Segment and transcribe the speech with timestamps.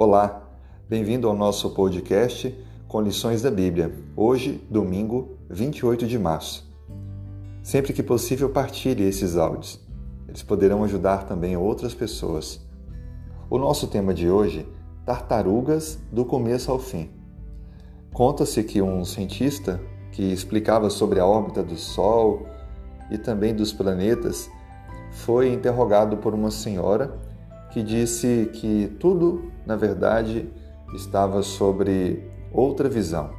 [0.00, 0.48] Olá,
[0.88, 3.92] bem-vindo ao nosso podcast com lições da Bíblia.
[4.16, 6.72] Hoje, domingo, 28 de março.
[7.62, 9.80] Sempre que possível, partilhe esses áudios.
[10.28, 12.64] Eles poderão ajudar também outras pessoas.
[13.50, 14.68] O nosso tema de hoje:
[15.04, 17.10] tartarugas do começo ao fim.
[18.12, 19.80] Conta-se que um cientista
[20.12, 22.46] que explicava sobre a órbita do Sol
[23.10, 24.48] e também dos planetas
[25.10, 27.12] foi interrogado por uma senhora
[27.70, 30.48] que disse que tudo, na verdade,
[30.94, 33.30] estava sobre outra visão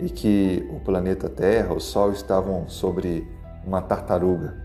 [0.00, 3.28] e que o planeta Terra, o Sol estavam sobre
[3.64, 4.56] uma tartaruga.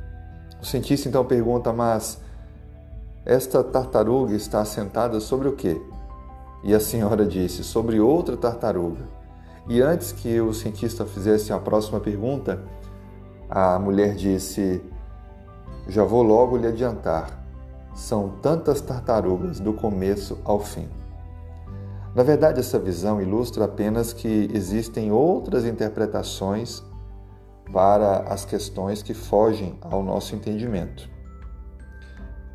[0.61, 2.19] O cientista então pergunta: Mas
[3.25, 5.79] esta tartaruga está sentada sobre o quê?
[6.63, 9.05] E a senhora disse: Sobre outra tartaruga.
[9.69, 12.63] E antes que o cientista fizesse a próxima pergunta,
[13.49, 14.81] a mulher disse:
[15.87, 17.47] Já vou logo lhe adiantar
[17.97, 20.87] são tantas tartarugas do começo ao fim.
[22.13, 26.83] Na verdade, essa visão ilustra apenas que existem outras interpretações
[27.71, 31.09] para as questões que fogem ao nosso entendimento.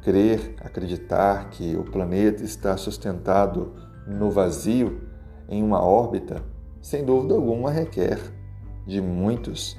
[0.03, 3.73] Crer, acreditar que o planeta está sustentado
[4.07, 5.01] no vazio,
[5.49, 6.43] em uma órbita,
[6.81, 8.19] sem dúvida alguma requer
[8.87, 9.79] de muitos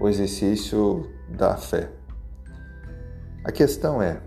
[0.00, 2.03] o exercício da fé.
[3.44, 4.22] A questão é: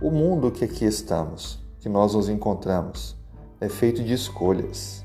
[0.00, 3.16] o mundo que aqui estamos, que nós nos encontramos,
[3.60, 5.04] é feito de escolhas.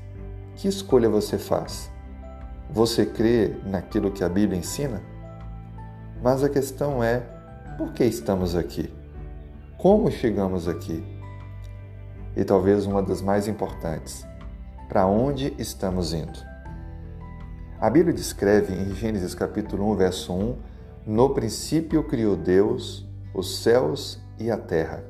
[0.54, 1.90] Que escolha você faz?
[2.70, 5.02] Você crê naquilo que a Bíblia ensina?
[6.22, 7.18] Mas a questão é:
[7.76, 8.94] por que estamos aqui?
[9.76, 11.04] Como chegamos aqui?
[12.36, 14.24] E talvez uma das mais importantes:
[14.88, 16.38] para onde estamos indo?
[17.80, 20.56] A Bíblia descreve em Gênesis capítulo 1, verso 1:
[21.04, 23.05] No princípio criou Deus
[23.36, 25.04] os céus e a terra.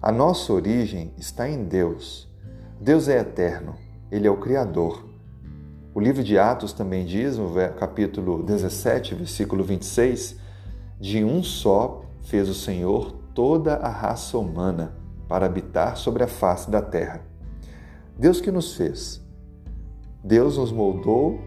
[0.00, 2.26] A nossa origem está em Deus.
[2.80, 3.74] Deus é eterno,
[4.10, 5.04] Ele é o Criador.
[5.94, 10.36] O livro de Atos também diz, no capítulo 17, versículo 26,
[10.98, 14.96] de um só fez o Senhor toda a raça humana
[15.28, 17.20] para habitar sobre a face da terra.
[18.18, 19.20] Deus que nos fez.
[20.24, 21.38] Deus nos moldou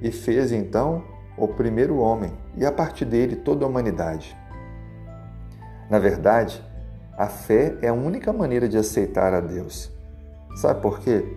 [0.00, 1.04] e fez então
[1.36, 4.39] o primeiro homem e a partir dele toda a humanidade.
[5.90, 6.64] Na verdade,
[7.18, 9.90] a fé é a única maneira de aceitar a Deus.
[10.54, 11.36] Sabe por quê?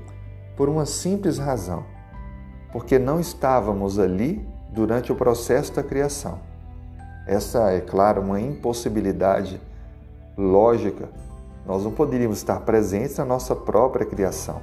[0.56, 1.84] Por uma simples razão.
[2.72, 6.40] Porque não estávamos ali durante o processo da criação.
[7.25, 9.59] Essa é, claro, uma impossibilidade
[10.38, 11.09] lógica.
[11.66, 14.62] Nós não poderíamos estar presentes na nossa própria criação.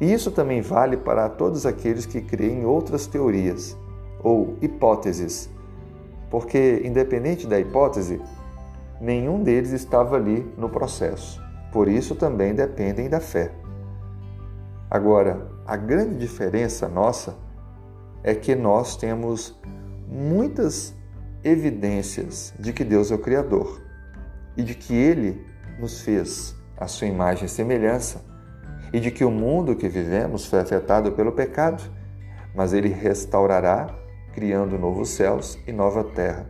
[0.00, 3.76] E isso também vale para todos aqueles que creem em outras teorias
[4.22, 5.50] ou hipóteses.
[6.30, 8.20] Porque, independente da hipótese,
[9.00, 11.42] nenhum deles estava ali no processo.
[11.72, 13.52] Por isso também dependem da fé.
[14.90, 17.36] Agora, a grande diferença nossa
[18.22, 19.58] é que nós temos
[20.06, 20.94] muitas
[21.42, 23.82] evidências de que Deus é o Criador
[24.56, 25.44] e de que Ele
[25.78, 28.24] nos fez a sua imagem e semelhança
[28.92, 31.82] e de que o mundo que vivemos foi afetado pelo pecado,
[32.54, 33.92] mas Ele restaurará,
[34.32, 36.46] criando novos céus e nova terra.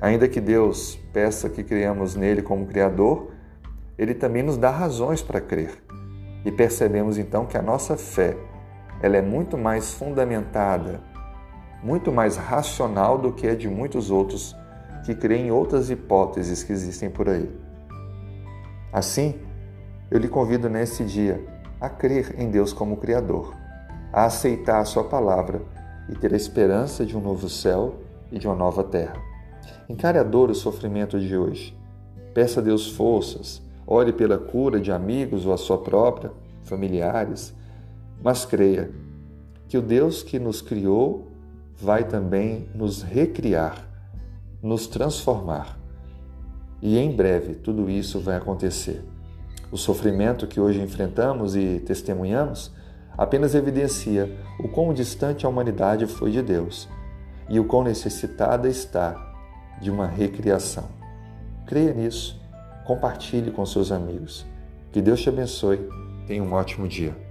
[0.00, 3.32] Ainda que Deus peça que criamos nele como Criador,
[3.98, 5.82] ele também nos dá razões para crer.
[6.44, 8.34] E percebemos então que a nossa fé
[9.02, 11.00] ela é muito mais fundamentada,
[11.82, 14.56] muito mais racional do que a de muitos outros
[15.04, 17.50] que creem em outras hipóteses que existem por aí.
[18.92, 19.38] Assim,
[20.10, 21.42] eu lhe convido nesse dia
[21.80, 23.54] a crer em Deus como Criador,
[24.12, 25.62] a aceitar a Sua palavra
[26.08, 27.96] e ter a esperança de um novo céu
[28.32, 29.29] e de uma nova terra.
[29.88, 31.76] Encare a dor e o sofrimento de hoje.
[32.32, 36.30] Peça a Deus forças, ore pela cura de amigos ou a sua própria,
[36.62, 37.54] familiares,
[38.22, 38.90] mas creia
[39.68, 41.28] que o Deus que nos criou
[41.76, 43.84] vai também nos recriar,
[44.62, 45.78] nos transformar.
[46.82, 49.04] E em breve tudo isso vai acontecer.
[49.72, 52.72] O sofrimento que hoje enfrentamos e testemunhamos
[53.16, 56.88] apenas evidencia o quão distante a humanidade foi de Deus
[57.48, 59.29] e o quão necessitada está
[59.80, 60.88] de uma recriação.
[61.66, 62.40] Creia nisso,
[62.84, 64.46] compartilhe com seus amigos.
[64.92, 65.88] Que Deus te abençoe.
[66.26, 67.29] Tenha um ótimo dia.